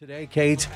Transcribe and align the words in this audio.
Today, 0.00 0.28
Kate, 0.30 0.68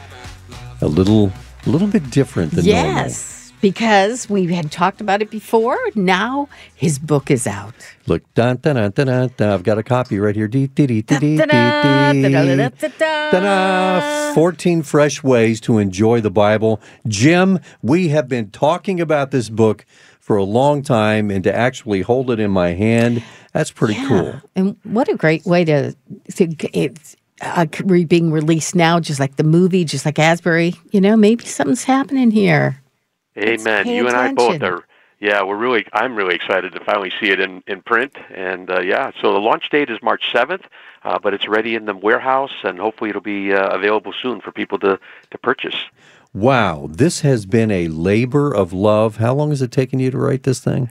a 0.81 0.89
little, 0.89 1.31
a 1.65 1.71
little 1.71 1.87
bit 1.87 2.11
different 2.11 2.51
than 2.51 2.65
yes, 2.65 3.53
because 3.61 4.29
we 4.29 4.53
had 4.53 4.73
talked 4.73 5.01
about 5.01 5.23
it 5.23 5.31
before. 5.31 5.79
Now 5.95 6.49
his 6.75 6.99
book 6.99 7.31
is 7.31 7.47
out. 7.47 7.73
Look, 8.09 8.25
dun, 8.35 8.57
dun, 8.57 8.75
dun, 8.75 8.91
dun, 8.91 9.07
dun, 9.07 9.31
dun, 9.37 9.49
I've 9.49 9.63
got 9.63 9.79
a 9.79 9.85
copy 9.85 10.19
right 10.19 10.35
here. 10.35 10.49
Dee, 10.49 10.67
dee, 10.67 10.87
dee, 10.87 11.03
dee, 11.03 11.19
dee, 11.19 11.19
dee, 11.19 11.37
Da-da-da, 11.37 12.13
dee. 12.13 12.23
da-da-da-da-da. 12.23 13.31
Ta-da! 13.31 14.35
14 14.35 14.83
fresh 14.83 15.23
ways 15.23 15.61
to 15.61 15.79
enjoy 15.79 16.21
the 16.21 16.33
Bible. 16.33 16.81
Jim, 17.07 17.61
we 17.81 18.09
have 18.09 18.27
been 18.27 18.51
talking 18.51 19.01
about 19.01 19.31
this 19.31 19.49
book 19.49 19.87
for 20.19 20.37
a 20.37 20.43
long 20.43 20.83
time, 20.83 21.31
and 21.31 21.45
to 21.45 21.55
actually 21.55 22.03
hold 22.03 22.29
it 22.29 22.41
in 22.41 22.51
my 22.51 22.71
hand, 22.71 23.23
that's 23.53 23.71
pretty 23.71 24.05
cool. 24.09 24.41
And 24.57 24.77
what 24.83 25.09
a 25.09 25.15
great 25.15 25.47
way 25.47 25.65
to, 25.65 25.93
to 26.35 26.57
it's 26.77 27.15
uh, 27.43 27.67
re- 27.85 28.05
being 28.05 28.31
released 28.31 28.75
now, 28.75 29.01
just 29.01 29.21
like 29.21 29.37
the 29.37 29.45
movie, 29.45 29.85
just 29.85 30.07
like 30.07 30.19
Asbury. 30.19 30.75
You 30.91 31.01
know, 31.01 31.17
maybe 31.17 31.45
something's 31.45 31.85
happening 31.85 32.31
here. 32.31 32.81
Amen. 33.37 33.85
pay 33.85 33.97
You 33.97 34.07
and 34.07 34.17
I 34.17 34.33
both 34.33 34.63
are. 34.63 34.85
Yeah, 35.21 35.45
we're 35.45 35.57
really. 35.57 35.87
I'm 35.93 36.17
really 36.17 36.35
excited 36.35 36.73
to 36.73 36.85
finally 36.85 37.13
see 37.21 37.31
it 37.31 37.41
in 37.41 37.63
in 37.67 37.83
print. 37.83 38.17
And 38.35 38.71
uh, 38.71 38.81
yeah, 38.81 39.13
so 39.21 39.33
the 39.33 39.39
launch 39.39 39.69
date 39.71 39.91
is 39.91 40.03
March 40.03 40.33
7th, 40.33 40.65
uh, 41.05 41.19
but 41.19 41.33
it's 41.33 41.47
ready 41.47 41.75
in 41.75 41.85
the 41.85 41.95
warehouse, 41.95 42.53
and 42.65 42.79
hopefully 42.79 43.11
it'll 43.11 43.23
be 43.23 43.53
uh, 43.53 43.69
available 43.69 44.13
soon 44.21 44.41
for 44.41 44.53
people 44.53 44.79
to 44.81 44.99
to 45.31 45.39
purchase. 45.39 45.77
Wow, 46.35 46.89
this 46.91 47.21
has 47.21 47.45
been 47.45 47.71
a 47.71 47.89
labor 47.89 48.55
of 48.55 48.73
love. 48.73 49.19
How 49.19 49.35
long 49.35 49.51
has 49.51 49.61
it 49.63 49.71
taken 49.71 49.99
you 49.99 50.11
to 50.11 50.19
write 50.19 50.45
this 50.45 50.61
thing? 50.61 50.91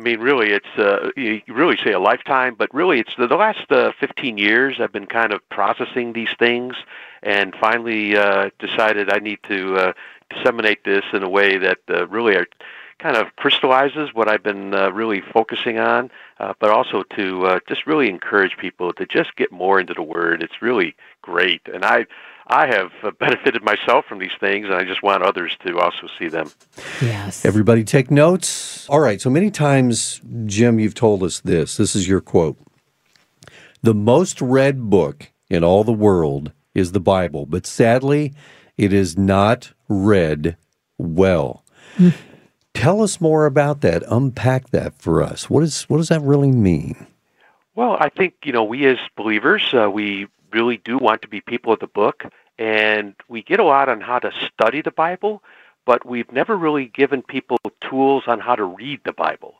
I 0.00 0.02
mean, 0.02 0.20
really, 0.20 0.52
it's 0.52 0.78
uh, 0.78 1.10
you 1.14 1.42
really 1.46 1.76
say 1.76 1.92
a 1.92 2.00
lifetime, 2.00 2.54
but 2.54 2.72
really, 2.72 3.00
it's 3.00 3.14
the, 3.18 3.26
the 3.26 3.36
last 3.36 3.70
uh, 3.70 3.92
15 4.00 4.38
years 4.38 4.80
I've 4.80 4.92
been 4.92 5.04
kind 5.04 5.30
of 5.30 5.46
processing 5.50 6.14
these 6.14 6.30
things, 6.38 6.74
and 7.22 7.54
finally 7.54 8.16
uh, 8.16 8.48
decided 8.58 9.12
I 9.12 9.18
need 9.18 9.40
to 9.48 9.76
uh, 9.76 9.92
disseminate 10.30 10.84
this 10.84 11.04
in 11.12 11.22
a 11.22 11.28
way 11.28 11.58
that 11.58 11.80
uh, 11.90 12.06
really 12.06 12.34
are, 12.34 12.46
kind 12.98 13.18
of 13.18 13.36
crystallizes 13.36 14.14
what 14.14 14.26
I've 14.26 14.42
been 14.42 14.72
uh, 14.72 14.90
really 14.90 15.20
focusing 15.20 15.78
on, 15.78 16.10
uh, 16.38 16.54
but 16.58 16.70
also 16.70 17.02
to 17.16 17.44
uh, 17.44 17.60
just 17.68 17.86
really 17.86 18.08
encourage 18.08 18.56
people 18.56 18.94
to 18.94 19.04
just 19.04 19.36
get 19.36 19.52
more 19.52 19.78
into 19.78 19.92
the 19.92 20.02
Word. 20.02 20.42
It's 20.42 20.62
really 20.62 20.96
great, 21.20 21.60
and 21.72 21.84
I. 21.84 22.06
I 22.50 22.66
have 22.66 22.90
uh, 23.02 23.10
benefited 23.18 23.62
myself 23.62 24.04
from 24.06 24.18
these 24.18 24.36
things, 24.38 24.66
and 24.66 24.74
I 24.74 24.84
just 24.84 25.02
want 25.02 25.22
others 25.22 25.56
to 25.64 25.78
also 25.78 26.08
see 26.18 26.28
them. 26.28 26.50
Yes. 27.00 27.44
Everybody 27.44 27.84
take 27.84 28.10
notes. 28.10 28.88
All 28.88 29.00
right, 29.00 29.20
so 29.20 29.30
many 29.30 29.50
times, 29.50 30.20
Jim, 30.44 30.78
you've 30.78 30.94
told 30.94 31.22
us 31.22 31.40
this. 31.40 31.76
This 31.76 31.94
is 31.94 32.08
your 32.08 32.20
quote. 32.20 32.58
The 33.82 33.94
most 33.94 34.40
read 34.42 34.90
book 34.90 35.30
in 35.48 35.64
all 35.64 35.84
the 35.84 35.92
world 35.92 36.52
is 36.74 36.92
the 36.92 37.00
Bible, 37.00 37.46
but 37.46 37.66
sadly, 37.66 38.34
it 38.76 38.92
is 38.92 39.16
not 39.16 39.72
read 39.88 40.56
well. 40.98 41.64
Tell 42.74 43.02
us 43.02 43.20
more 43.20 43.46
about 43.46 43.80
that. 43.80 44.02
Unpack 44.08 44.70
that 44.70 44.94
for 44.94 45.22
us. 45.22 45.50
What 45.50 45.62
is 45.62 45.82
what 45.84 45.96
does 45.96 46.08
that 46.08 46.22
really 46.22 46.52
mean? 46.52 47.06
Well, 47.74 47.96
I 47.98 48.08
think 48.10 48.34
you 48.44 48.52
know 48.52 48.64
we 48.64 48.86
as 48.86 48.98
believers, 49.16 49.74
uh, 49.74 49.90
we 49.90 50.28
really 50.52 50.78
do 50.78 50.98
want 50.98 51.22
to 51.22 51.28
be 51.28 51.40
people 51.40 51.72
of 51.72 51.80
the 51.80 51.86
book, 51.86 52.24
and 52.58 53.14
we 53.28 53.42
get 53.42 53.60
a 53.60 53.64
lot 53.64 53.88
on 53.88 54.00
how 54.00 54.18
to 54.18 54.32
study 54.46 54.82
the 54.82 54.90
Bible, 54.90 55.42
but 55.86 56.06
we've 56.06 56.30
never 56.30 56.56
really 56.56 56.86
given 56.86 57.22
people 57.22 57.58
tools 57.80 58.24
on 58.26 58.40
how 58.40 58.54
to 58.54 58.64
read 58.64 59.00
the 59.04 59.12
Bible. 59.12 59.54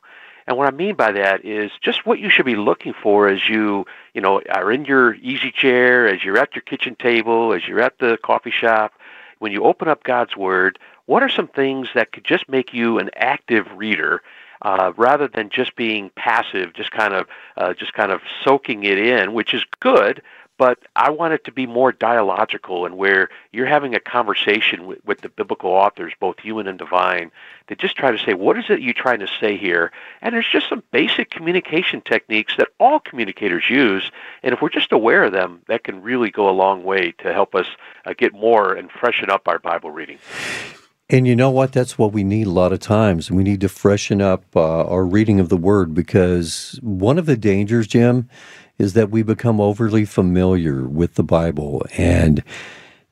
And 0.47 0.57
what 0.57 0.67
I 0.67 0.71
mean 0.71 0.95
by 0.95 1.11
that 1.11 1.45
is 1.45 1.71
just 1.81 2.05
what 2.05 2.19
you 2.19 2.29
should 2.29 2.45
be 2.45 2.55
looking 2.55 2.93
for 2.93 3.27
as 3.27 3.47
you, 3.47 3.85
you 4.13 4.21
know, 4.21 4.41
are 4.49 4.71
in 4.71 4.85
your 4.85 5.13
easy 5.15 5.51
chair, 5.51 6.07
as 6.07 6.23
you're 6.23 6.37
at 6.37 6.55
your 6.55 6.63
kitchen 6.63 6.95
table, 6.95 7.53
as 7.53 7.67
you're 7.67 7.81
at 7.81 7.99
the 7.99 8.17
coffee 8.23 8.51
shop. 8.51 8.93
When 9.39 9.51
you 9.51 9.63
open 9.63 9.87
up 9.87 10.03
God's 10.03 10.35
Word, 10.35 10.77
what 11.05 11.23
are 11.23 11.29
some 11.29 11.47
things 11.47 11.89
that 11.95 12.11
could 12.11 12.23
just 12.23 12.49
make 12.49 12.73
you 12.73 12.99
an 12.99 13.09
active 13.15 13.67
reader 13.75 14.21
uh, 14.61 14.93
rather 14.95 15.27
than 15.27 15.49
just 15.49 15.75
being 15.75 16.11
passive, 16.15 16.73
just 16.73 16.91
kind 16.91 17.13
of 17.13 17.27
uh, 17.57 17.73
just 17.73 17.93
kind 17.93 18.11
of 18.11 18.21
soaking 18.43 18.83
it 18.83 18.97
in, 18.97 19.33
which 19.33 19.53
is 19.53 19.63
good. 19.79 20.21
But 20.61 20.77
I 20.95 21.09
want 21.09 21.33
it 21.33 21.43
to 21.45 21.51
be 21.51 21.65
more 21.65 21.91
dialogical 21.91 22.85
and 22.85 22.95
where 22.95 23.29
you're 23.51 23.65
having 23.65 23.95
a 23.95 23.99
conversation 23.99 24.85
with, 24.85 25.03
with 25.03 25.21
the 25.21 25.29
biblical 25.29 25.71
authors, 25.71 26.13
both 26.19 26.37
human 26.37 26.67
and 26.67 26.77
divine, 26.77 27.31
to 27.65 27.75
just 27.75 27.95
try 27.95 28.11
to 28.11 28.23
say, 28.23 28.35
what 28.35 28.59
is 28.59 28.65
it 28.69 28.79
you're 28.79 28.93
trying 28.93 29.21
to 29.21 29.27
say 29.39 29.57
here? 29.57 29.91
And 30.21 30.35
there's 30.35 30.47
just 30.47 30.69
some 30.69 30.83
basic 30.91 31.31
communication 31.31 31.99
techniques 31.99 32.53
that 32.59 32.67
all 32.79 32.99
communicators 32.99 33.71
use. 33.71 34.11
And 34.43 34.53
if 34.53 34.61
we're 34.61 34.69
just 34.69 34.91
aware 34.91 35.23
of 35.23 35.31
them, 35.31 35.63
that 35.67 35.83
can 35.83 36.03
really 36.03 36.29
go 36.29 36.47
a 36.47 36.51
long 36.51 36.83
way 36.83 37.13
to 37.23 37.33
help 37.33 37.55
us 37.55 37.65
uh, 38.05 38.13
get 38.15 38.31
more 38.31 38.75
and 38.75 38.91
freshen 38.91 39.31
up 39.31 39.47
our 39.47 39.57
Bible 39.57 39.89
reading. 39.89 40.19
And 41.09 41.27
you 41.27 41.35
know 41.35 41.49
what? 41.49 41.73
That's 41.73 41.97
what 41.97 42.13
we 42.13 42.23
need 42.23 42.45
a 42.45 42.51
lot 42.51 42.71
of 42.71 42.79
times. 42.79 43.31
We 43.31 43.43
need 43.43 43.61
to 43.61 43.67
freshen 43.67 44.21
up 44.21 44.45
uh, 44.55 44.85
our 44.85 45.05
reading 45.05 45.39
of 45.39 45.49
the 45.49 45.57
Word 45.57 45.95
because 45.95 46.79
one 46.83 47.17
of 47.17 47.25
the 47.25 47.35
dangers, 47.35 47.87
Jim, 47.87 48.29
is 48.81 48.93
that 48.93 49.11
we 49.11 49.21
become 49.21 49.61
overly 49.61 50.05
familiar 50.05 50.87
with 50.87 51.13
the 51.13 51.23
Bible. 51.23 51.85
And 51.97 52.43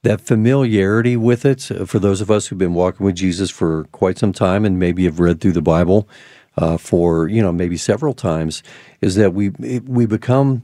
that 0.01 0.19
familiarity 0.19 1.15
with 1.15 1.45
it, 1.45 1.61
for 1.85 1.99
those 1.99 2.21
of 2.21 2.31
us 2.31 2.47
who've 2.47 2.57
been 2.57 2.73
walking 2.73 3.05
with 3.05 3.15
Jesus 3.15 3.51
for 3.51 3.83
quite 3.91 4.17
some 4.17 4.33
time 4.33 4.65
and 4.65 4.79
maybe 4.79 5.03
have 5.03 5.19
read 5.19 5.39
through 5.39 5.51
the 5.51 5.61
Bible 5.61 6.09
uh, 6.57 6.77
for, 6.77 7.27
you 7.27 7.41
know, 7.41 7.51
maybe 7.51 7.77
several 7.77 8.15
times, 8.15 8.63
is 9.01 9.13
that 9.15 9.33
we, 9.33 9.49
we 9.49 10.05
become 10.05 10.63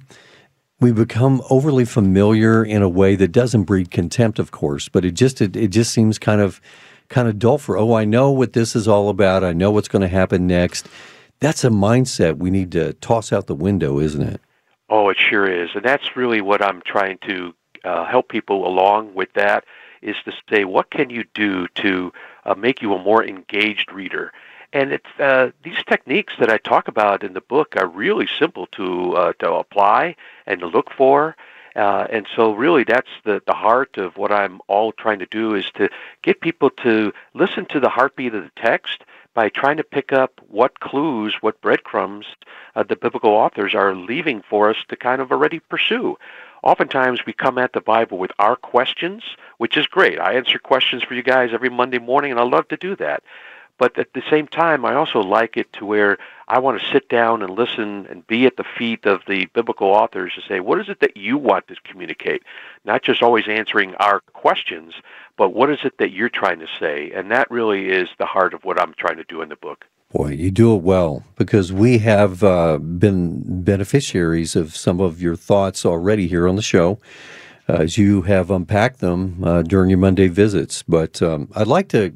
we 0.81 0.91
become 0.91 1.41
overly 1.49 1.85
familiar 1.85 2.63
in 2.63 2.81
a 2.81 2.89
way 2.89 3.15
that 3.15 3.31
doesn't 3.31 3.63
breed 3.63 3.91
contempt, 3.91 4.39
of 4.39 4.51
course, 4.51 4.89
but 4.89 5.05
it 5.05 5.11
just 5.11 5.39
it, 5.41 5.55
it 5.55 5.69
just 5.69 5.93
seems 5.93 6.19
kind 6.19 6.41
of 6.41 6.59
kind 7.07 7.27
of 7.27 7.39
dull 7.39 7.57
for 7.57 7.77
oh, 7.77 7.93
I 7.93 8.05
know 8.05 8.31
what 8.31 8.53
this 8.53 8.75
is 8.75 8.87
all 8.87 9.09
about. 9.09 9.43
I 9.43 9.53
know 9.53 9.71
what's 9.71 9.87
going 9.87 10.01
to 10.01 10.09
happen 10.09 10.47
next. 10.47 10.89
That's 11.39 11.63
a 11.63 11.69
mindset 11.69 12.37
we 12.37 12.49
need 12.49 12.71
to 12.73 12.93
toss 12.93 13.31
out 13.31 13.47
the 13.47 13.55
window, 13.55 13.99
isn't 13.99 14.21
it? 14.21 14.41
Oh, 14.89 15.09
it 15.09 15.17
sure 15.17 15.47
is, 15.47 15.71
and 15.73 15.83
that's 15.83 16.15
really 16.15 16.41
what 16.41 16.61
I'm 16.61 16.81
trying 16.81 17.17
to 17.19 17.55
uh, 17.83 18.05
help 18.05 18.29
people 18.29 18.67
along 18.67 19.15
with. 19.15 19.33
That 19.33 19.65
is 20.01 20.15
to 20.25 20.33
say, 20.49 20.63
what 20.63 20.91
can 20.91 21.09
you 21.09 21.23
do 21.33 21.67
to 21.69 22.13
uh, 22.45 22.53
make 22.53 22.81
you 22.81 22.93
a 22.93 23.03
more 23.03 23.23
engaged 23.23 23.91
reader? 23.91 24.31
And 24.73 24.91
it's 24.91 25.19
uh, 25.19 25.51
these 25.63 25.83
techniques 25.87 26.33
that 26.39 26.51
I 26.51 26.57
talk 26.57 26.87
about 26.87 27.23
in 27.23 27.33
the 27.33 27.41
book 27.41 27.75
are 27.77 27.87
really 27.87 28.27
simple 28.37 28.67
to 28.73 29.15
uh, 29.15 29.33
to 29.39 29.53
apply 29.53 30.15
and 30.45 30.59
to 30.59 30.67
look 30.67 30.91
for. 30.91 31.35
Uh, 31.75 32.07
and 32.09 32.25
so, 32.35 32.53
really, 32.53 32.83
that's 32.83 33.09
the, 33.25 33.41
the 33.47 33.53
heart 33.53 33.97
of 33.97 34.17
what 34.17 34.31
I'm 34.31 34.61
all 34.67 34.91
trying 34.91 35.19
to 35.19 35.25
do 35.25 35.55
is 35.55 35.65
to 35.71 35.89
get 36.21 36.39
people 36.41 36.69
to 36.69 37.11
listen 37.33 37.65
to 37.67 37.79
the 37.79 37.89
heartbeat 37.89 38.33
of 38.33 38.43
the 38.43 38.51
text 38.55 39.03
by 39.35 39.49
trying 39.49 39.77
to 39.77 39.83
pick 39.83 40.11
up 40.11 40.41
what 40.49 40.79
clues, 40.79 41.35
what 41.41 41.61
breadcrumbs 41.61 42.25
uh, 42.75 42.81
the 42.81 42.95
biblical 42.95 43.29
authors 43.29 43.75
are 43.75 43.93
leaving 43.93 44.41
for 44.49 44.69
us 44.69 44.77
to 44.87 44.95
kind 44.95 45.21
of 45.21 45.31
already 45.31 45.59
pursue. 45.59 46.17
Oftentimes, 46.63 47.27
we 47.27 47.33
come 47.33 47.59
at 47.59 47.73
the 47.73 47.81
Bible 47.81 48.17
with 48.17 48.31
our 48.39 48.55
questions, 48.55 49.21
which 49.59 49.77
is 49.77 49.85
great. 49.85 50.19
I 50.19 50.33
answer 50.33 50.57
questions 50.57 51.03
for 51.03 51.13
you 51.13 51.21
guys 51.21 51.51
every 51.53 51.69
Monday 51.69 51.99
morning, 51.99 52.31
and 52.31 52.39
I 52.39 52.43
love 52.43 52.67
to 52.69 52.77
do 52.77 52.95
that. 52.95 53.21
But 53.77 53.97
at 53.99 54.13
the 54.13 54.23
same 54.29 54.47
time, 54.47 54.85
I 54.85 54.95
also 54.95 55.19
like 55.19 55.57
it 55.57 55.71
to 55.73 55.85
where 55.85 56.17
I 56.47 56.59
want 56.59 56.79
to 56.79 56.91
sit 56.91 57.09
down 57.09 57.41
and 57.41 57.57
listen 57.57 58.05
and 58.09 58.25
be 58.25 58.45
at 58.45 58.55
the 58.55 58.63
feet 58.63 59.05
of 59.05 59.21
the 59.27 59.47
biblical 59.47 59.87
authors 59.87 60.33
to 60.35 60.41
say, 60.47 60.59
what 60.59 60.79
is 60.79 60.87
it 60.87 61.01
that 61.01 61.17
you 61.17 61.37
want 61.37 61.67
to 61.67 61.75
communicate? 61.83 62.43
Not 62.85 63.03
just 63.03 63.21
always 63.21 63.47
answering 63.47 63.95
our 63.95 64.21
questions, 64.33 64.93
but 65.37 65.49
what 65.49 65.69
is 65.69 65.79
it 65.83 65.97
that 65.97 66.11
you're 66.11 66.29
trying 66.29 66.59
to 66.59 66.67
say? 66.79 67.11
And 67.11 67.31
that 67.31 67.51
really 67.51 67.89
is 67.89 68.07
the 68.17 68.25
heart 68.25 68.53
of 68.53 68.63
what 68.63 68.79
I'm 68.79 68.93
trying 68.93 69.17
to 69.17 69.25
do 69.25 69.41
in 69.41 69.49
the 69.49 69.57
book. 69.57 69.85
Boy, 70.11 70.29
you 70.29 70.51
do 70.51 70.73
it 70.75 70.81
well 70.81 71.23
because 71.35 71.73
we 71.73 71.97
have 71.97 72.43
uh, 72.43 72.77
been 72.77 73.63
beneficiaries 73.63 74.55
of 74.55 74.75
some 74.75 75.01
of 75.01 75.21
your 75.21 75.35
thoughts 75.35 75.85
already 75.85 76.27
here 76.27 76.47
on 76.47 76.55
the 76.55 76.61
show. 76.61 76.99
Uh, 77.67 77.77
as 77.77 77.97
you 77.97 78.21
have 78.21 78.51
unpacked 78.51 78.99
them 78.99 79.43
uh, 79.43 79.63
during 79.63 79.89
your 79.89 79.97
Monday 79.97 80.27
visits, 80.27 80.83
but 80.83 81.19
um, 81.23 81.49
I'd 81.55 81.65
like 81.65 81.89
to, 81.89 82.13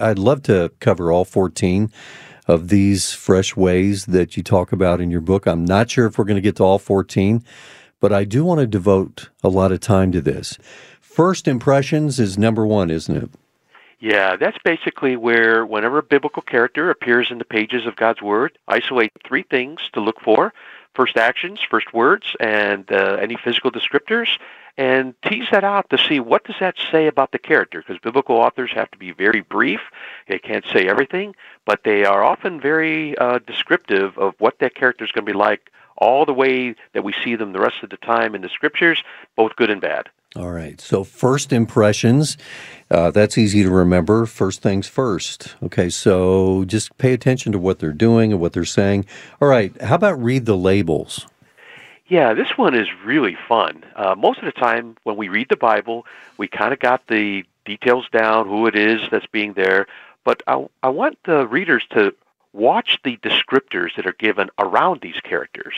I'd 0.00 0.18
love 0.18 0.42
to 0.44 0.72
cover 0.80 1.12
all 1.12 1.24
14 1.24 1.92
of 2.48 2.68
these 2.68 3.12
fresh 3.12 3.54
ways 3.54 4.06
that 4.06 4.36
you 4.36 4.42
talk 4.42 4.72
about 4.72 5.00
in 5.00 5.08
your 5.08 5.20
book. 5.20 5.46
I'm 5.46 5.64
not 5.64 5.88
sure 5.88 6.06
if 6.06 6.18
we're 6.18 6.24
going 6.24 6.34
to 6.36 6.40
get 6.40 6.56
to 6.56 6.64
all 6.64 6.80
14, 6.80 7.44
but 8.00 8.12
I 8.12 8.24
do 8.24 8.44
want 8.44 8.58
to 8.60 8.66
devote 8.66 9.28
a 9.44 9.48
lot 9.48 9.70
of 9.70 9.78
time 9.78 10.10
to 10.12 10.20
this. 10.20 10.58
First 11.00 11.46
impressions 11.46 12.18
is 12.18 12.36
number 12.36 12.66
one, 12.66 12.90
isn't 12.90 13.16
it? 13.16 13.30
Yeah, 14.00 14.36
that's 14.36 14.58
basically 14.64 15.16
where 15.16 15.66
whenever 15.66 15.98
a 15.98 16.02
biblical 16.02 16.42
character 16.42 16.90
appears 16.90 17.30
in 17.30 17.38
the 17.38 17.44
pages 17.44 17.86
of 17.86 17.96
God's 17.96 18.22
Word, 18.22 18.58
isolate 18.66 19.12
three 19.26 19.42
things 19.42 19.80
to 19.92 20.00
look 20.00 20.20
for 20.20 20.52
first 20.94 21.16
actions, 21.16 21.60
first 21.70 21.94
words, 21.94 22.34
and 22.40 22.90
uh, 22.90 23.18
any 23.20 23.36
physical 23.36 23.70
descriptors, 23.70 24.28
and 24.78 25.12
tease 25.22 25.48
that 25.50 25.64
out 25.64 25.90
to 25.90 25.98
see 25.98 26.20
what 26.20 26.44
does 26.44 26.54
that 26.60 26.76
say 26.90 27.08
about 27.08 27.32
the 27.32 27.38
character, 27.38 27.80
because 27.80 28.00
biblical 28.00 28.36
authors 28.36 28.70
have 28.72 28.90
to 28.92 28.96
be 28.96 29.10
very 29.10 29.40
brief. 29.40 29.80
They 30.28 30.38
can't 30.38 30.64
say 30.72 30.88
everything, 30.88 31.34
but 31.66 31.82
they 31.84 32.04
are 32.04 32.22
often 32.22 32.60
very 32.60 33.18
uh, 33.18 33.40
descriptive 33.40 34.16
of 34.16 34.34
what 34.38 34.60
that 34.60 34.76
character 34.76 35.04
is 35.04 35.10
going 35.10 35.26
to 35.26 35.32
be 35.32 35.36
like 35.36 35.72
all 35.96 36.24
the 36.24 36.32
way 36.32 36.76
that 36.92 37.02
we 37.02 37.12
see 37.24 37.34
them 37.34 37.52
the 37.52 37.60
rest 37.60 37.82
of 37.82 37.90
the 37.90 37.96
time 37.96 38.36
in 38.36 38.40
the 38.40 38.48
scriptures, 38.48 39.02
both 39.34 39.56
good 39.56 39.68
and 39.68 39.80
bad. 39.80 40.08
All 40.36 40.52
right. 40.52 40.80
So, 40.80 41.02
first 41.02 41.52
impressions, 41.52 42.36
uh, 42.90 43.10
that's 43.10 43.36
easy 43.36 43.64
to 43.64 43.70
remember. 43.70 44.26
First 44.26 44.62
things 44.62 44.86
first. 44.86 45.56
Okay. 45.62 45.88
So, 45.88 46.64
just 46.66 46.96
pay 46.98 47.14
attention 47.14 47.50
to 47.52 47.58
what 47.58 47.80
they're 47.80 47.92
doing 47.92 48.30
and 48.30 48.40
what 48.40 48.52
they're 48.52 48.64
saying. 48.64 49.06
All 49.40 49.48
right. 49.48 49.80
How 49.82 49.96
about 49.96 50.22
read 50.22 50.44
the 50.44 50.56
labels? 50.56 51.26
Yeah, 52.08 52.32
this 52.32 52.56
one 52.56 52.74
is 52.74 52.88
really 53.04 53.36
fun. 53.48 53.84
Uh, 53.94 54.14
most 54.16 54.38
of 54.38 54.46
the 54.46 54.52
time, 54.52 54.96
when 55.02 55.16
we 55.16 55.28
read 55.28 55.48
the 55.50 55.56
Bible, 55.56 56.06
we 56.38 56.48
kind 56.48 56.72
of 56.72 56.78
got 56.80 57.06
the 57.06 57.44
details 57.66 58.08
down, 58.10 58.48
who 58.48 58.66
it 58.66 58.74
is 58.74 59.02
that's 59.10 59.26
being 59.26 59.52
there. 59.52 59.86
But 60.24 60.42
I, 60.46 60.66
I 60.82 60.88
want 60.88 61.18
the 61.24 61.46
readers 61.46 61.84
to 61.90 62.14
watch 62.54 62.98
the 63.04 63.18
descriptors 63.18 63.94
that 63.96 64.06
are 64.06 64.14
given 64.18 64.48
around 64.58 65.02
these 65.02 65.20
characters. 65.20 65.74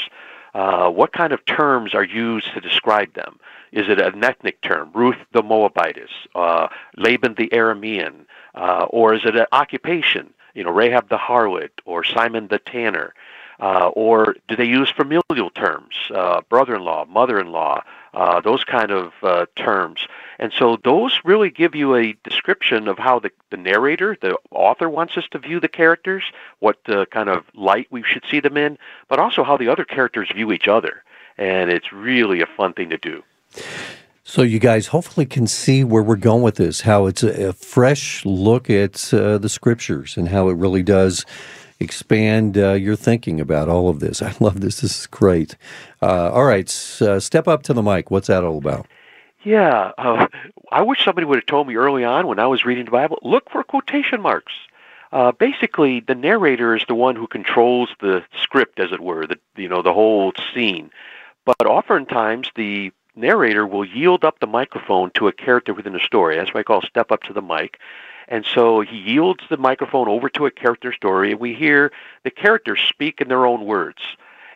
Uh, 0.55 0.88
what 0.88 1.12
kind 1.12 1.32
of 1.32 1.44
terms 1.47 1.94
are 1.94 2.05
used 2.05 2.53
to 2.55 2.61
describe 2.61 3.12
them? 3.15 3.41
Is 3.73 3.88
it 3.88 4.00
an 4.00 4.23
ethnic 4.23 4.61
term, 4.62 4.91
Ruth 4.94 5.19
the 5.33 5.43
Moabitess, 5.43 6.11
uh, 6.37 6.69
Laban 6.97 7.35
the 7.35 7.49
Aramean, 7.49 8.26
uh, 8.55 8.87
or 8.91 9.15
is 9.15 9.25
it 9.25 9.37
an 9.37 9.47
occupation, 9.50 10.33
you 10.55 10.62
know, 10.62 10.71
Rahab 10.71 11.09
the 11.09 11.19
harlot, 11.19 11.71
or 11.85 12.05
Simon 12.05 12.49
the 12.49 12.59
tanner? 12.59 13.15
Uh, 13.61 13.89
or 13.95 14.37
do 14.49 14.57
they 14.57 14.65
use 14.65 14.91
familial 14.91 15.51
terms, 15.55 15.95
uh, 16.15 16.41
brother-in-law, 16.49 17.05
mother-in-law, 17.05 17.83
uh, 18.15 18.41
those 18.41 18.65
kind 18.65 18.91
of 18.91 19.12
uh, 19.23 19.45
terms? 19.55 20.07
And 20.39 20.51
so 20.59 20.79
those 20.83 21.21
really 21.25 21.51
give 21.51 21.75
you 21.75 21.95
a 21.95 22.15
description 22.25 22.89
of 22.89 22.99
how 22.99 23.19
the, 23.19 23.31
the 23.51 23.59
narrator, 23.59 24.17
the 24.19 24.39
author, 24.51 24.89
wants 24.89 25.19
us 25.19 25.25
to 25.33 25.39
view 25.39 25.61
the 25.61 25.69
characters, 25.69 26.25
what 26.61 26.79
uh, 26.89 27.05
kind 27.07 27.29
of 27.29 27.45
light 27.55 27.87
we 27.91 28.03
should 28.03 28.25
see 28.31 28.41
them 28.41 28.57
in, 28.57 28.79
but 29.09 29.19
also 29.19 29.45
how 29.45 29.59
the 29.59 29.69
other 29.69 29.85
characters 29.85 30.31
view 30.35 30.53
each 30.53 30.67
other. 30.67 31.03
And 31.37 31.71
it's 31.71 31.93
really 31.93 32.41
a 32.41 32.47
fun 32.47 32.73
thing 32.73 32.89
to 32.91 32.97
do. 32.97 33.23
So 34.25 34.43
you 34.43 34.59
guys 34.59 34.87
hopefully 34.87 35.27
can 35.27 35.47
see 35.47 35.85
where 35.85 36.03
we're 36.03 36.17
going 36.17 36.43
with 36.43 36.55
this, 36.55 36.83
how 36.83 37.07
it's 37.07 37.23
a, 37.23 37.49
a 37.49 37.53
fresh 37.53 38.25
look 38.25 38.71
at 38.71 39.12
uh, 39.12 39.37
the 39.39 39.49
scriptures 39.49 40.17
and 40.17 40.29
how 40.29 40.49
it 40.49 40.57
really 40.57 40.83
does 40.83 41.27
expand 41.81 42.56
uh, 42.56 42.73
your 42.73 42.97
thinking 42.97 43.41
about 43.41 43.69
all 43.69 43.88
of 43.88 44.00
this. 44.00 44.23
I 44.23 44.35
love 44.41 44.61
this. 44.61 44.81
This 44.81 45.00
is 45.00 45.06
great. 45.06 45.56
Uh, 46.03 46.31
all 46.31 46.44
right, 46.44 46.69
uh, 47.00 47.19
step 47.19 47.49
up 47.49 47.62
to 47.65 47.73
the 47.73 47.82
mic. 47.82 48.11
What's 48.11 48.29
that 48.29 48.44
all 48.44 48.59
about? 48.59 48.87
Yeah, 49.43 49.93
uh, 49.97 50.27
I 50.71 50.82
wish 50.82 51.05
somebody 51.05 51.25
would 51.25 51.38
have 51.38 51.47
told 51.47 51.67
me 51.67 51.77
early 51.77 52.05
on 52.05 52.27
when 52.27 52.38
I 52.38 52.47
was 52.47 52.65
reading 52.65 52.85
the 52.85 52.91
Bible. 52.91 53.19
Look 53.23 53.50
for 53.50 53.62
quotation 53.62 54.21
marks. 54.21 54.53
Uh, 55.12 55.32
basically, 55.32 56.00
the 56.00 56.15
narrator 56.15 56.77
is 56.77 56.85
the 56.87 56.94
one 56.94 57.17
who 57.17 57.27
controls 57.27 57.88
the 58.00 58.23
script, 58.41 58.79
as 58.79 58.93
it 58.93 59.00
were, 59.00 59.26
the 59.26 59.38
you 59.56 59.69
know 59.69 59.83
the 59.83 59.94
whole 59.94 60.33
scene. 60.55 60.91
But 61.44 61.67
oftentimes, 61.67 62.50
the 62.55 62.93
narrator 63.17 63.67
will 63.67 63.85
yield 63.85 64.25
up 64.25 64.38
the 64.38 64.47
microphone 64.47 65.11
to 65.12 65.26
a 65.26 65.33
character 65.33 65.75
within 65.75 65.94
the 65.94 66.00
story. 66.00 66.37
That's 66.37 66.55
why 66.55 66.61
I 66.61 66.65
call 66.65 66.83
step 66.83 67.11
up 67.11 67.23
to 67.25 67.33
the 67.33 67.43
mic. 67.43 67.79
And 68.31 68.47
so 68.47 68.81
he 68.81 68.97
yields 68.97 69.43
the 69.50 69.56
microphone 69.56 70.09
over 70.09 70.29
to 70.31 70.47
a 70.47 70.50
character 70.53 70.93
story, 70.93 71.32
and 71.32 71.41
we 71.41 71.53
hear 71.53 71.91
the 72.23 72.31
characters 72.31 72.81
speak 72.88 73.21
in 73.21 73.29
their 73.29 73.44
own 73.44 73.67
words. 73.67 73.99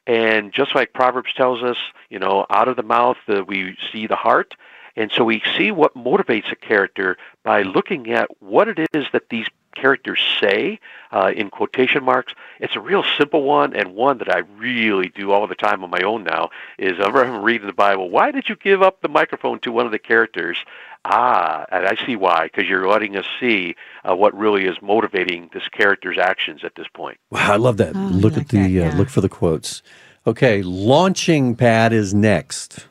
And 0.06 0.52
just 0.52 0.74
like 0.74 0.92
Proverbs 0.92 1.34
tells 1.34 1.62
us, 1.62 1.76
you 2.08 2.20
know, 2.20 2.46
out 2.50 2.68
of 2.68 2.76
the 2.76 2.82
mouth 2.82 3.16
uh, 3.28 3.42
we 3.44 3.76
see 3.92 4.06
the 4.06 4.16
heart. 4.16 4.54
And 4.96 5.10
so 5.10 5.24
we 5.24 5.42
see 5.56 5.72
what 5.72 5.96
motivates 5.96 6.52
a 6.52 6.56
character 6.56 7.16
by 7.42 7.62
looking 7.62 8.12
at 8.12 8.28
what 8.40 8.68
it 8.68 8.78
is 8.94 9.06
that 9.12 9.28
these 9.28 9.48
characters 9.74 10.20
say 10.40 10.78
uh, 11.12 11.32
in 11.34 11.50
quotation 11.50 12.04
marks. 12.04 12.32
It's 12.60 12.76
a 12.76 12.80
real 12.80 13.04
simple 13.18 13.42
one 13.42 13.74
and 13.74 13.94
one 13.94 14.18
that 14.18 14.34
I 14.34 14.38
really 14.56 15.08
do 15.08 15.32
all 15.32 15.46
the 15.46 15.54
time 15.54 15.84
on 15.84 15.90
my 15.90 16.00
own 16.00 16.24
now. 16.24 16.50
Is 16.78 16.98
whenever 16.98 17.24
I'm 17.24 17.42
reading 17.42 17.66
the 17.66 17.72
Bible, 17.72 18.10
why 18.10 18.30
did 18.30 18.48
you 18.48 18.56
give 18.56 18.82
up 18.82 19.00
the 19.00 19.08
microphone 19.08 19.60
to 19.60 19.72
one 19.72 19.86
of 19.86 19.92
the 19.92 19.98
characters? 19.98 20.58
Ah, 21.04 21.66
and 21.70 21.86
I 21.86 21.96
see 22.06 22.16
why, 22.16 22.44
because 22.44 22.66
you're 22.66 22.88
letting 22.88 23.14
us 23.16 23.26
see 23.38 23.76
uh, 24.08 24.16
what 24.16 24.34
really 24.34 24.64
is 24.64 24.76
motivating 24.80 25.50
this 25.52 25.68
character's 25.68 26.16
actions 26.18 26.64
at 26.64 26.76
this 26.76 26.86
point. 26.94 27.18
Wow, 27.30 27.52
I 27.52 27.56
love 27.56 27.76
that. 27.76 27.94
Oh, 27.94 27.98
look 27.98 28.32
like 28.32 28.42
at 28.42 28.48
the 28.48 28.62
that, 28.62 28.70
yeah. 28.70 28.88
uh, 28.88 28.96
look 28.96 29.10
for 29.10 29.20
the 29.20 29.28
quotes. 29.28 29.82
Okay, 30.26 30.62
launching 30.62 31.56
pad 31.56 31.92
is 31.92 32.14
next. 32.14 32.86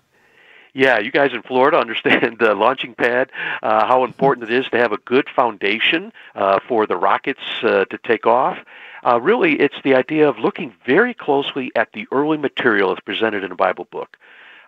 Yeah, 0.74 0.98
you 1.00 1.12
guys 1.12 1.34
in 1.34 1.44
Florida 1.44 1.78
understand 1.80 2.38
the 2.40 2.56
launching 2.56 2.96
pad, 2.96 3.32
uh, 3.62 3.86
how 3.86 4.04
important 4.04 4.50
it 4.50 4.56
is 4.56 4.70
to 4.72 4.78
have 4.78 4.92
a 4.92 4.98
good 4.98 5.30
foundation 5.30 6.12
uh, 6.36 6.60
for 6.68 6.86
the 6.88 6.98
rockets 6.98 7.42
uh, 7.62 7.86
to 7.86 7.98
take 8.00 8.26
off. 8.26 8.58
Uh, 9.06 9.20
really, 9.22 9.60
it's 9.60 9.76
the 9.84 9.96
idea 9.96 10.28
of 10.28 10.40
looking 10.40 10.74
very 10.86 11.14
closely 11.14 11.72
at 11.76 11.92
the 11.94 12.08
early 12.12 12.38
material 12.38 12.92
as 12.92 13.00
presented 13.02 13.44
in 13.44 13.52
a 13.52 13.56
Bible 13.56 13.86
book. 13.92 14.18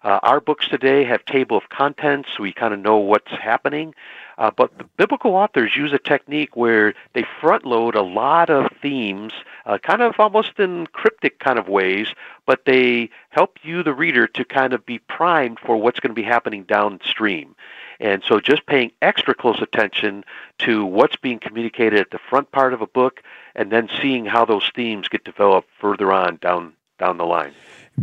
Uh, 0.03 0.19
our 0.21 0.39
books 0.39 0.67
today 0.67 1.03
have 1.03 1.25
table 1.25 1.57
of 1.57 1.69
contents, 1.69 2.29
so 2.35 2.43
we 2.43 2.53
kind 2.53 2.73
of 2.73 2.79
know 2.79 2.97
what's 2.97 3.31
happening. 3.31 3.95
Uh, 4.37 4.51
but 4.55 4.77
the 4.77 4.83
biblical 4.97 5.35
authors 5.35 5.75
use 5.75 5.93
a 5.93 5.99
technique 5.99 6.55
where 6.55 6.93
they 7.13 7.25
front 7.39 7.65
load 7.65 7.95
a 7.95 8.01
lot 8.01 8.49
of 8.49 8.69
themes, 8.81 9.33
uh, 9.65 9.77
kind 9.77 10.01
of 10.01 10.15
almost 10.19 10.59
in 10.59 10.87
cryptic 10.87 11.39
kind 11.39 11.57
of 11.57 11.67
ways, 11.67 12.07
but 12.45 12.65
they 12.65 13.09
help 13.29 13.57
you, 13.63 13.81
the 13.83 13.93
reader, 13.93 14.27
to 14.27 14.43
kind 14.43 14.73
of 14.73 14.85
be 14.85 14.99
primed 14.99 15.59
for 15.59 15.77
what's 15.77 15.99
going 15.99 16.13
to 16.13 16.21
be 16.21 16.27
happening 16.27 16.63
downstream. 16.63 17.55
And 17.99 18.23
so 18.27 18.39
just 18.39 18.65
paying 18.65 18.91
extra 19.01 19.33
close 19.33 19.61
attention 19.61 20.25
to 20.59 20.85
what's 20.85 21.15
being 21.15 21.39
communicated 21.39 21.99
at 21.99 22.11
the 22.11 22.19
front 22.29 22.51
part 22.51 22.73
of 22.73 22.81
a 22.81 22.87
book 22.87 23.21
and 23.55 23.71
then 23.71 23.89
seeing 24.01 24.25
how 24.25 24.43
those 24.45 24.69
themes 24.75 25.07
get 25.07 25.23
developed 25.23 25.69
further 25.79 26.11
on 26.11 26.37
down 26.37 26.73
down 26.97 27.17
the 27.17 27.25
line. 27.25 27.53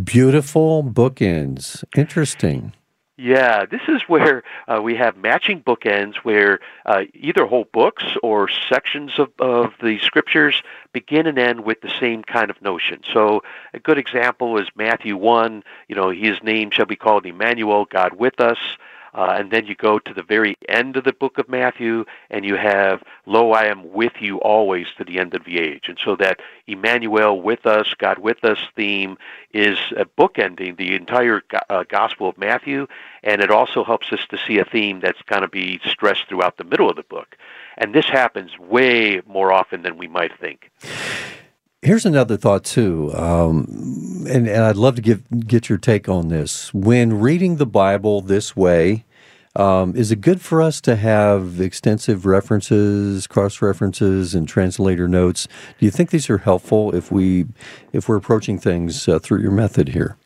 Beautiful 0.04 0.84
bookends. 0.84 1.84
Interesting. 1.96 2.72
Yeah, 3.22 3.66
this 3.66 3.82
is 3.86 4.02
where 4.08 4.42
uh, 4.66 4.80
we 4.82 4.96
have 4.96 5.16
matching 5.16 5.62
bookends 5.62 6.16
where 6.16 6.58
uh, 6.84 7.02
either 7.14 7.46
whole 7.46 7.66
books 7.72 8.02
or 8.20 8.48
sections 8.68 9.12
of, 9.16 9.30
of 9.38 9.74
the 9.80 10.00
scriptures 10.00 10.60
begin 10.92 11.28
and 11.28 11.38
end 11.38 11.60
with 11.60 11.82
the 11.82 11.92
same 12.00 12.24
kind 12.24 12.50
of 12.50 12.60
notion. 12.60 13.02
So 13.12 13.44
a 13.74 13.78
good 13.78 13.96
example 13.96 14.58
is 14.58 14.66
Matthew 14.74 15.16
1, 15.16 15.62
you 15.86 15.94
know, 15.94 16.10
his 16.10 16.42
name 16.42 16.72
shall 16.72 16.86
be 16.86 16.96
called 16.96 17.24
Emmanuel, 17.24 17.84
God 17.84 18.14
with 18.14 18.40
us. 18.40 18.58
Uh, 19.14 19.36
and 19.38 19.50
then 19.50 19.66
you 19.66 19.74
go 19.74 19.98
to 19.98 20.14
the 20.14 20.22
very 20.22 20.56
end 20.68 20.96
of 20.96 21.04
the 21.04 21.12
book 21.12 21.38
of 21.38 21.48
Matthew, 21.48 22.04
and 22.30 22.44
you 22.44 22.56
have, 22.56 23.02
Lo, 23.26 23.52
I 23.52 23.66
am 23.66 23.92
with 23.92 24.14
you 24.20 24.38
always 24.38 24.86
to 24.96 25.04
the 25.04 25.18
end 25.18 25.34
of 25.34 25.44
the 25.44 25.58
age. 25.58 25.88
And 25.88 25.98
so 26.02 26.16
that 26.16 26.40
Emmanuel 26.66 27.40
with 27.40 27.66
us, 27.66 27.94
God 27.98 28.18
with 28.18 28.42
us 28.44 28.58
theme 28.74 29.18
is 29.52 29.78
bookending 30.18 30.76
the 30.76 30.94
entire 30.94 31.42
uh, 31.68 31.84
Gospel 31.88 32.28
of 32.28 32.38
Matthew, 32.38 32.86
and 33.22 33.42
it 33.42 33.50
also 33.50 33.84
helps 33.84 34.12
us 34.12 34.26
to 34.30 34.38
see 34.46 34.58
a 34.58 34.64
theme 34.64 35.00
that's 35.00 35.22
going 35.22 35.42
to 35.42 35.48
be 35.48 35.80
stressed 35.84 36.28
throughout 36.28 36.56
the 36.56 36.64
middle 36.64 36.88
of 36.88 36.96
the 36.96 37.02
book. 37.02 37.36
And 37.76 37.94
this 37.94 38.06
happens 38.06 38.58
way 38.58 39.20
more 39.26 39.52
often 39.52 39.82
than 39.82 39.98
we 39.98 40.08
might 40.08 40.38
think. 40.38 40.70
Here's 41.84 42.06
another 42.06 42.36
thought 42.36 42.62
too, 42.62 43.12
um, 43.12 43.66
and, 44.30 44.46
and 44.46 44.62
I'd 44.62 44.76
love 44.76 44.94
to 44.94 45.02
give, 45.02 45.24
get 45.48 45.68
your 45.68 45.78
take 45.78 46.08
on 46.08 46.28
this. 46.28 46.72
When 46.72 47.18
reading 47.18 47.56
the 47.56 47.66
Bible 47.66 48.20
this 48.20 48.54
way, 48.54 49.04
um, 49.56 49.96
is 49.96 50.12
it 50.12 50.20
good 50.20 50.40
for 50.40 50.62
us 50.62 50.80
to 50.82 50.94
have 50.94 51.60
extensive 51.60 52.24
references, 52.24 53.26
cross 53.26 53.60
references, 53.60 54.32
and 54.32 54.46
translator 54.46 55.08
notes? 55.08 55.48
Do 55.80 55.84
you 55.84 55.90
think 55.90 56.10
these 56.10 56.30
are 56.30 56.38
helpful 56.38 56.94
if 56.94 57.10
we 57.10 57.46
if 57.92 58.08
we're 58.08 58.16
approaching 58.16 58.60
things 58.60 59.08
uh, 59.08 59.18
through 59.18 59.42
your 59.42 59.50
method 59.50 59.88
here? 59.88 60.16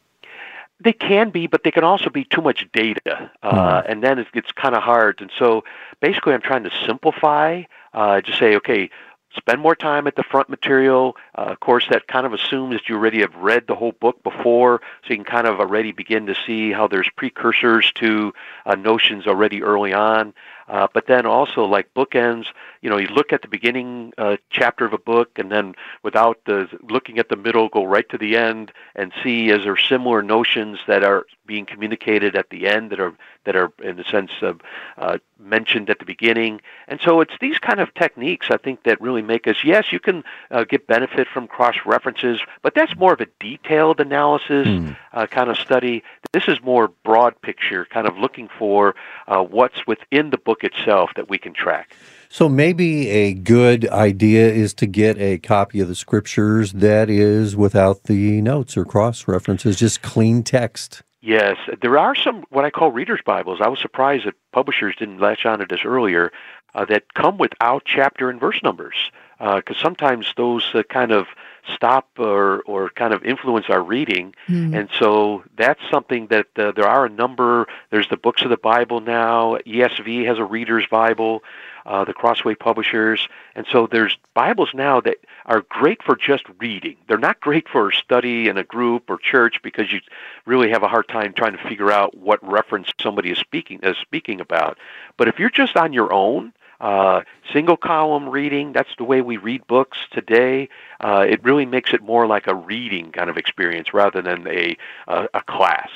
They 0.80 0.92
can 0.92 1.30
be, 1.30 1.46
but 1.46 1.64
they 1.64 1.70
can 1.70 1.84
also 1.84 2.10
be 2.10 2.25
too 2.25 2.42
much 2.42 2.66
data, 2.75 3.30
uh, 3.42 3.80
mm 3.80 3.90
and 3.90 4.04
then 4.04 4.18
it 4.18 4.30
gets 4.32 4.52
kind 4.52 4.75
of 4.75 4.82
hard. 4.82 5.22
And 5.22 5.32
so, 5.38 5.64
basically, 6.02 6.34
I'm 6.34 6.42
trying 6.42 6.64
to 6.64 6.70
simplify. 6.86 7.62
Uh, 7.94 8.20
just 8.20 8.38
say, 8.38 8.54
okay, 8.56 8.90
spend 9.37 9.61
more 9.61 9.76
time 9.76 10.07
at 10.07 10.16
the 10.16 10.23
front 10.23 10.49
material. 10.49 11.16
Uh, 11.35 11.43
of 11.43 11.61
course, 11.61 11.87
that 11.90 12.07
kind 12.07 12.26
of 12.26 12.33
assumes 12.33 12.75
that 12.75 12.88
you 12.88 12.97
already 12.97 13.21
have 13.21 13.35
read 13.35 13.66
the 13.66 13.75
whole 13.75 13.93
book 13.93 14.23
before, 14.23 14.81
so 15.02 15.11
you 15.11 15.16
can 15.16 15.25
kind 15.25 15.47
of 15.47 15.61
already 15.61 15.93
begin 15.93 16.26
to 16.26 16.35
see 16.47 16.73
how 16.73 16.88
there's 16.88 17.09
precursors 17.16 17.93
to 17.93 18.33
uh, 18.64 18.75
notions 18.75 19.26
already 19.26 19.62
early 19.62 19.93
on. 19.93 20.35
Uh, 20.68 20.87
but 20.92 21.06
then 21.06 21.26
also 21.26 21.64
like 21.64 21.92
bookends, 21.94 22.46
you 22.82 22.90
know, 22.90 22.96
you 22.96 23.08
look 23.08 23.32
at 23.32 23.42
the 23.42 23.49
beginning 23.49 24.12
uh, 24.18 24.37
chapter 24.50 24.85
of 24.85 24.92
a 24.92 24.99
book, 24.99 25.38
and 25.38 25.50
then 25.50 25.75
without 26.02 26.38
the 26.44 26.68
looking 26.82 27.18
at 27.18 27.28
the 27.28 27.37
middle, 27.37 27.68
go 27.68 27.85
right 27.85 28.08
to 28.08 28.18
the 28.18 28.37
end 28.37 28.73
and 28.94 29.12
see 29.23 29.49
is 29.49 29.64
there 29.64 29.76
similar 29.76 30.23
notions 30.23 30.78
that 30.87 31.04
are 31.04 31.26
being 31.46 31.66
communicated 31.66 32.35
at 32.35 32.50
the 32.50 32.66
end 32.66 32.90
that 32.90 33.00
are 33.00 33.14
that 33.44 33.56
are 33.56 33.73
in 33.82 33.99
a 33.99 34.04
sense 34.04 34.32
of, 34.42 34.61
uh, 34.99 35.18
mentioned 35.38 35.88
at 35.88 36.00
the 36.00 36.04
beginning. 36.04 36.61
And 36.88 37.00
so 37.00 37.20
it's 37.20 37.35
these 37.40 37.58
kind 37.58 37.78
of 37.78 37.94
techniques 37.94 38.49
I 38.50 38.56
think 38.56 38.82
that 38.82 39.00
really 39.00 39.23
make 39.23 39.46
us. 39.46 39.62
Yes, 39.64 39.92
you 39.92 40.00
can 40.00 40.25
uh, 40.50 40.64
get 40.64 40.87
benefit 40.87 41.28
from 41.28 41.46
cross 41.46 41.76
references, 41.87 42.40
but 42.62 42.75
that's 42.75 42.96
more 42.96 43.12
of 43.12 43.20
a 43.20 43.26
detailed 43.38 44.00
analysis 44.00 44.66
mm. 44.66 44.96
uh, 45.12 45.26
kind 45.28 45.49
of 45.49 45.56
study. 45.56 46.02
This 46.32 46.49
is 46.49 46.61
more 46.62 46.88
broad 47.04 47.40
picture, 47.40 47.87
kind 47.87 48.06
of 48.08 48.18
looking 48.18 48.49
for 48.58 48.96
uh, 49.28 49.42
what's 49.42 49.87
within 49.87 50.30
the 50.30 50.38
book 50.38 50.55
itself 50.64 51.10
that 51.16 51.28
we 51.28 51.38
can 51.38 51.52
track. 51.52 51.94
So 52.28 52.48
maybe 52.48 53.08
a 53.08 53.34
good 53.34 53.88
idea 53.88 54.52
is 54.52 54.75
to 54.75 54.86
get 54.86 55.16
a 55.18 55.38
copy 55.38 55.80
of 55.80 55.88
the 55.88 55.94
scriptures 55.94 56.72
that 56.72 57.08
is 57.08 57.56
without 57.56 58.04
the 58.04 58.40
notes 58.42 58.76
or 58.76 58.84
cross 58.84 59.28
references, 59.28 59.78
just 59.78 60.02
clean 60.02 60.42
text. 60.42 61.02
Yes, 61.22 61.56
there 61.82 61.98
are 61.98 62.14
some 62.14 62.44
what 62.50 62.64
I 62.64 62.70
call 62.70 62.92
readers' 62.92 63.20
Bibles. 63.25 63.60
I 63.60 63.68
was 63.68 63.80
surprised 63.80 64.26
that 64.26 64.34
publishers 64.52 64.94
didn't 64.96 65.18
latch 65.18 65.44
on 65.44 65.58
to 65.58 65.66
this 65.68 65.80
earlier 65.84 66.30
uh, 66.75 66.84
that 66.84 67.14
come 67.14 67.38
without 67.38 67.84
chapter 67.84 68.28
and 68.30 68.38
verse 68.38 68.60
numbers 68.62 69.10
because 69.38 69.76
uh, 69.76 69.83
sometimes 69.83 70.33
those 70.37 70.64
uh, 70.75 70.83
kind 70.85 71.12
of 71.12 71.26
stop 71.75 72.09
or, 72.19 72.61
or 72.62 72.90
kind 72.90 73.12
of 73.12 73.25
influence 73.25 73.66
our 73.69 73.83
reading. 73.83 74.35
Mm. 74.49 74.78
And 74.78 74.88
so 74.99 75.43
that's 75.57 75.81
something 75.90 76.28
that 76.28 76.47
uh, 76.57 76.73
there 76.73 76.87
are 76.87 77.07
a 77.07 77.11
number. 77.11 77.66
There's 77.90 78.09
the 78.09 78.16
books 78.16 78.43
of 78.43 78.50
the 78.50 78.57
Bible 78.57 79.00
now. 79.00 79.57
ESV 79.66 80.26
has 80.26 80.38
a 80.38 80.45
reader's 80.45 80.87
Bible, 80.87 81.43
uh, 81.85 82.05
the 82.05 82.14
Crossway 82.14 82.55
Publishers. 82.55 83.28
And 83.55 83.66
so 83.71 83.87
there's 83.87 84.16
Bibles 84.35 84.71
now 84.75 85.00
that 85.00 85.16
are 85.45 85.62
great 85.69 86.02
for 86.02 86.16
just 86.16 86.45
reading. 86.59 86.97
They're 87.09 87.19
not 87.19 87.40
great 87.40 87.69
for 87.69 87.90
study 87.90 88.49
in 88.49 88.57
a 88.57 88.64
group 88.64 89.11
or 89.11 89.19
church 89.19 89.61
because 89.62 89.93
you 89.93 90.00
really 90.45 90.71
have 90.71 90.83
a 90.83 90.88
hard 90.88 91.09
time 91.09 91.33
trying 91.33 91.57
to 91.57 91.69
figure 91.69 91.90
out 91.90 92.16
what 92.16 92.47
reference 92.47 92.93
somebody 93.00 93.31
is 93.31 93.38
speaking 93.38 93.81
is 93.83 93.97
speaking 93.99 94.40
about. 94.40 94.78
But 95.16 95.28
if 95.28 95.38
you're 95.38 95.50
just 95.50 95.76
on 95.76 95.93
your 95.93 96.12
own, 96.12 96.52
uh, 96.80 97.23
single 97.52 97.76
column 97.76 98.28
reading, 98.28 98.73
that's 98.73 98.95
the 98.99 99.04
way 99.04 99.23
we 99.23 99.37
read 99.37 99.66
books 99.66 99.99
today. 100.11 100.68
Uh, 101.00 101.25
it 101.28 101.42
really 101.45 101.66
makes 101.66 101.92
it 101.92 102.02
more 102.02 102.26
like 102.26 102.47
a 102.47 102.54
reading 102.54 103.12
kind 103.12 103.30
of 103.30 103.37
experience 103.37 103.95
rather 103.95 104.23
than 104.23 104.47
a, 104.47 104.76
a, 105.09 105.28
a 105.35 105.42
class. 105.42 105.88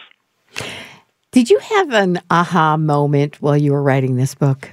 Did 1.32 1.50
you 1.50 1.58
have 1.58 1.92
an 1.92 2.20
aha 2.30 2.76
moment 2.76 3.40
while 3.40 3.56
you 3.56 3.72
were 3.72 3.82
writing 3.82 4.16
this 4.16 4.34
book? 4.34 4.70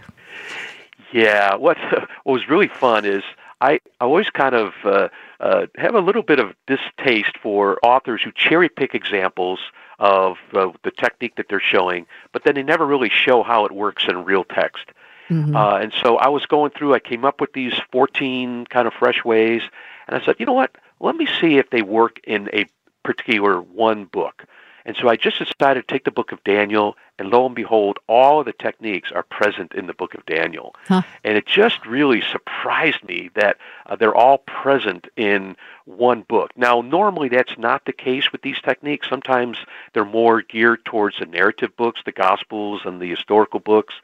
Yeah, 1.14 1.56
what, 1.56 1.78
what 2.24 2.34
was 2.34 2.50
really 2.50 2.68
fun 2.68 3.06
is 3.06 3.24
I, 3.62 3.80
I 4.00 4.06
always 4.06 4.30
kind 4.30 4.56
of 4.56 4.74
uh, 4.84 5.10
uh, 5.40 5.68
have 5.78 5.96
a 5.96 6.00
little 6.00 6.24
bit 6.24 6.40
of 6.40 6.54
distaste 6.68 7.38
for 7.42 7.80
authors 7.84 8.22
who 8.24 8.32
cherry 8.32 8.70
pick 8.70 8.94
examples 8.96 9.60
of 10.00 10.38
uh, 10.54 10.72
the 10.84 10.92
technique 10.92 11.36
that 11.38 11.48
they're 11.50 11.60
showing, 11.60 12.06
but 12.32 12.44
then 12.44 12.56
they 12.56 12.64
never 12.64 12.86
really 12.86 13.10
show 13.10 13.44
how 13.44 13.66
it 13.66 13.72
works 13.72 14.06
in 14.08 14.24
real 14.24 14.44
text. 14.44 14.86
Mm-hmm. 15.30 15.56
Uh, 15.56 15.78
and 15.78 15.94
so 15.94 16.18
I 16.18 16.30
was 16.30 16.46
going 16.46 16.72
through, 16.72 16.94
I 16.94 17.00
came 17.00 17.26
up 17.26 17.42
with 17.42 17.54
these 17.54 17.74
14 17.92 18.66
kind 18.66 18.88
of 18.88 18.94
fresh 18.94 19.24
ways, 19.24 19.62
and 20.08 20.22
I 20.22 20.26
said, 20.26 20.36
you 20.40 20.46
know 20.46 20.54
what? 20.54 20.76
Let 21.00 21.16
me 21.16 21.28
see 21.40 21.58
if 21.58 21.70
they 21.70 21.82
work 21.82 22.20
in 22.24 22.50
a 22.54 22.66
particular 23.04 23.62
one 23.62 24.06
book. 24.06 24.46
And 24.88 24.96
so 24.96 25.10
I 25.10 25.18
just 25.18 25.38
decided 25.38 25.86
to 25.86 25.94
take 25.94 26.06
the 26.06 26.12
book 26.12 26.32
of 26.32 26.42
Daniel, 26.46 26.96
and 27.20 27.30
lo 27.30 27.46
and 27.46 27.54
behold, 27.54 28.00
all 28.08 28.40
of 28.40 28.46
the 28.46 28.54
techniques 28.54 29.12
are 29.12 29.24
present 29.24 29.74
in 29.74 29.86
the 29.86 29.94
book 29.94 30.14
of 30.14 30.26
Daniel. 30.26 30.74
Huh. 30.88 31.02
And 31.26 31.38
it 31.38 31.46
just 31.46 31.86
really 31.86 32.22
surprised 32.22 33.04
me 33.04 33.30
that 33.36 33.58
uh, 33.86 33.98
they're 33.98 34.16
all 34.16 34.38
present 34.38 35.10
in 35.18 35.58
one 35.84 36.22
book. 36.22 36.52
Now, 36.56 36.80
normally 36.80 37.28
that's 37.28 37.58
not 37.58 37.84
the 37.84 37.92
case 37.92 38.32
with 38.32 38.44
these 38.44 38.62
techniques. 38.62 39.10
Sometimes 39.10 39.58
they're 39.94 40.06
more 40.06 40.42
geared 40.42 40.86
towards 40.86 41.20
the 41.20 41.26
narrative 41.26 41.76
books, 41.76 42.00
the 42.06 42.14
Gospels, 42.14 42.84
and 42.86 43.02
the 43.02 43.10
historical 43.10 43.60
books. 43.60 43.96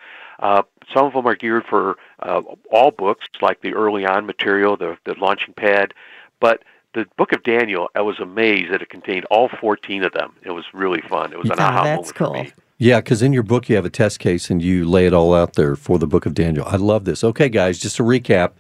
Uh, 0.43 0.62
some 0.93 1.05
of 1.05 1.13
them 1.13 1.25
are 1.25 1.35
geared 1.35 1.63
for 1.65 1.95
uh, 2.19 2.41
all 2.69 2.91
books, 2.91 3.25
like 3.41 3.62
the 3.62 3.73
early 3.73 4.05
on 4.05 4.25
material, 4.25 4.75
the, 4.75 4.97
the 5.05 5.15
launching 5.15 5.53
pad. 5.53 5.93
But 6.41 6.63
the 6.93 7.05
book 7.15 7.31
of 7.31 7.43
Daniel, 7.43 7.89
I 7.95 8.01
was 8.01 8.19
amazed 8.19 8.73
that 8.73 8.81
it 8.81 8.89
contained 8.89 9.23
all 9.31 9.47
14 9.47 10.03
of 10.03 10.12
them. 10.12 10.33
It 10.43 10.51
was 10.51 10.65
really 10.73 11.00
fun. 11.00 11.31
It 11.31 11.39
was 11.39 11.50
an 11.50 11.55
yeah, 11.57 11.67
aha 11.69 11.83
that's 11.83 11.95
moment 11.95 12.15
cool. 12.15 12.27
for 12.27 12.43
me. 12.43 12.51
Yeah, 12.77 13.00
because 13.00 13.21
in 13.21 13.31
your 13.31 13.43
book 13.43 13.69
you 13.69 13.77
have 13.77 13.85
a 13.85 13.89
test 13.89 14.19
case 14.19 14.50
and 14.50 14.62
you 14.62 14.83
lay 14.83 15.05
it 15.05 15.13
all 15.13 15.33
out 15.33 15.53
there 15.53 15.77
for 15.77 15.97
the 15.97 16.07
book 16.07 16.25
of 16.25 16.33
Daniel. 16.33 16.65
I 16.67 16.75
love 16.75 17.05
this. 17.05 17.23
Okay, 17.23 17.47
guys, 17.47 17.79
just 17.79 17.95
to 17.95 18.03
recap 18.03 18.51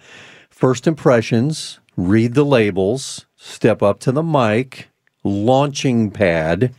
first 0.49 0.87
impressions, 0.87 1.81
read 1.97 2.33
the 2.33 2.45
labels, 2.45 3.25
step 3.35 3.83
up 3.83 3.99
to 3.99 4.13
the 4.13 4.23
mic, 4.23 4.87
launching 5.25 6.11
pad, 6.11 6.73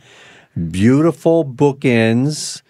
beautiful 0.71 1.45
bookends. 1.45 2.63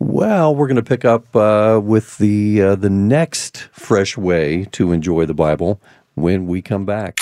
Well, 0.00 0.54
we're 0.54 0.68
going 0.68 0.76
to 0.76 0.82
pick 0.82 1.04
up 1.04 1.34
uh, 1.34 1.80
with 1.82 2.18
the 2.18 2.62
uh, 2.62 2.74
the 2.76 2.90
next 2.90 3.68
fresh 3.72 4.16
way 4.16 4.64
to 4.72 4.92
enjoy 4.92 5.26
the 5.26 5.34
Bible 5.34 5.80
when 6.14 6.46
we 6.46 6.62
come 6.62 6.84
back. 6.84 7.18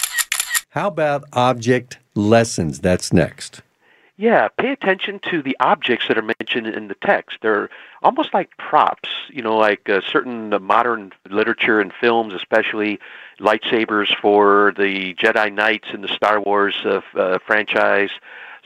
How 0.71 0.89
about 0.89 1.25
object 1.33 1.99
lessons? 2.15 2.81
That's 2.81 3.15
next. 3.15 3.63
Yeah, 4.19 4.49
pay 4.49 4.73
attention 4.73 5.21
to 5.31 5.43
the 5.43 5.57
objects 5.61 6.09
that 6.09 6.19
are 6.19 6.23
mentioned 6.23 6.67
in 6.67 6.89
the 6.89 6.97
text. 6.97 7.39
They're 7.41 7.71
almost 8.03 8.35
like 8.35 8.55
props, 8.59 9.09
you 9.31 9.41
know, 9.41 9.57
like 9.57 9.89
uh, 9.89 10.03
certain 10.03 10.53
uh, 10.53 10.59
modern 10.59 11.13
literature 11.31 11.81
and 11.81 11.93
films, 11.99 12.35
especially 12.35 12.99
lightsabers 13.41 14.15
for 14.21 14.75
the 14.77 15.15
Jedi 15.15 15.53
Knights 15.53 15.89
in 15.95 16.03
the 16.03 16.09
Star 16.09 16.41
Wars 16.41 16.77
uh, 16.85 17.01
uh, 17.15 17.39
franchise. 17.47 18.11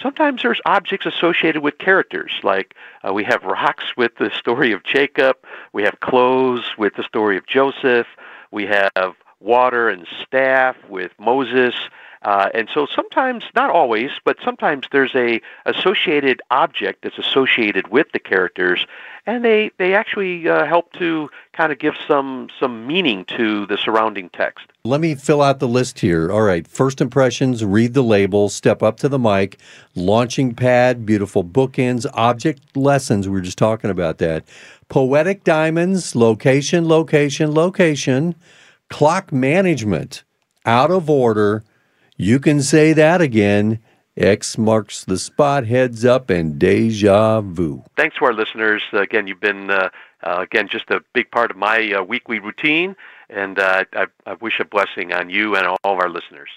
Sometimes 0.02 0.42
there's 0.42 0.60
objects 0.64 1.04
associated 1.04 1.62
with 1.62 1.78
characters, 1.78 2.32
like 2.42 2.74
uh, 3.06 3.12
we 3.12 3.24
have 3.24 3.42
rocks 3.42 3.96
with 3.96 4.12
the 4.16 4.30
story 4.30 4.72
of 4.72 4.82
Jacob, 4.82 5.36
we 5.72 5.82
have 5.82 6.00
clothes 6.00 6.64
with 6.78 6.94
the 6.94 7.02
story 7.02 7.36
of 7.36 7.46
Joseph, 7.46 8.06
we 8.50 8.66
have 8.66 9.14
water 9.40 9.88
and 9.88 10.06
staff 10.22 10.76
with 10.88 11.12
Moses. 11.18 11.74
Uh, 12.22 12.50
and 12.52 12.68
so 12.72 12.86
sometimes, 12.86 13.44
not 13.54 13.70
always, 13.70 14.10
but 14.24 14.36
sometimes 14.44 14.86
there's 14.92 15.14
a 15.14 15.40
associated 15.64 16.42
object 16.50 17.02
that's 17.02 17.18
associated 17.18 17.88
with 17.88 18.06
the 18.12 18.18
characters, 18.18 18.86
and 19.26 19.44
they 19.44 19.70
they 19.78 19.94
actually 19.94 20.48
uh, 20.48 20.66
help 20.66 20.92
to 20.92 21.30
kind 21.54 21.72
of 21.72 21.78
give 21.78 21.94
some 22.06 22.48
some 22.58 22.86
meaning 22.86 23.24
to 23.24 23.64
the 23.66 23.78
surrounding 23.78 24.28
text. 24.30 24.66
Let 24.84 25.00
me 25.00 25.14
fill 25.14 25.40
out 25.40 25.60
the 25.60 25.68
list 25.68 26.00
here. 26.00 26.30
All 26.30 26.42
right, 26.42 26.66
first 26.68 27.00
impressions, 27.00 27.64
read 27.64 27.94
the 27.94 28.02
label, 28.02 28.48
step 28.48 28.82
up 28.82 28.98
to 28.98 29.08
the 29.08 29.18
mic, 29.18 29.58
launching 29.94 30.54
pad, 30.54 31.06
beautiful 31.06 31.42
bookends, 31.42 32.06
object 32.12 32.76
lessons. 32.76 33.28
We 33.28 33.32
were 33.32 33.40
just 33.40 33.58
talking 33.58 33.90
about 33.90 34.18
that. 34.18 34.44
Poetic 34.88 35.44
diamonds, 35.44 36.14
location, 36.14 36.86
location, 36.86 37.54
location 37.54 38.34
Clock 38.90 39.32
management, 39.32 40.24
out 40.66 40.90
of 40.90 41.08
order. 41.08 41.62
You 42.20 42.38
can 42.38 42.60
say 42.60 42.92
that 42.92 43.22
again. 43.22 43.78
X 44.14 44.58
marks 44.58 45.04
the 45.06 45.16
spot, 45.16 45.64
heads 45.64 46.04
up, 46.04 46.28
and 46.28 46.58
deja 46.58 47.40
vu. 47.40 47.82
Thanks 47.96 48.16
to 48.18 48.26
our 48.26 48.34
listeners. 48.34 48.82
Again, 48.92 49.26
you've 49.26 49.40
been, 49.40 49.70
uh, 49.70 49.88
uh, 50.22 50.40
again, 50.40 50.68
just 50.68 50.90
a 50.90 51.00
big 51.14 51.30
part 51.30 51.50
of 51.50 51.56
my 51.56 51.94
uh, 51.94 52.02
weekly 52.02 52.38
routine, 52.38 52.94
and 53.30 53.58
uh, 53.58 53.84
I, 53.94 54.06
I 54.26 54.34
wish 54.34 54.60
a 54.60 54.66
blessing 54.66 55.14
on 55.14 55.30
you 55.30 55.56
and 55.56 55.66
all 55.66 55.78
of 55.82 55.98
our 55.98 56.10
listeners. 56.10 56.50